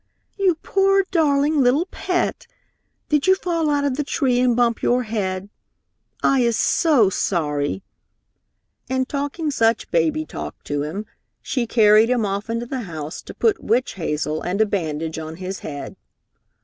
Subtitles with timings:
[0.35, 2.47] "You poor darling little pet!
[3.09, 5.47] Did you fall out of the tree and bump your head?
[6.23, 7.83] I is so sorry,"
[8.89, 11.05] and talking such baby talk to him,
[11.39, 15.35] she carried him off into the house to put witch hazel and a bandage on
[15.35, 15.95] his head.